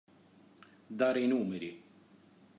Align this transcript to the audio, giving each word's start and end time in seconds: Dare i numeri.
Dare 0.99 1.21
i 1.21 1.27
numeri. 1.27 1.69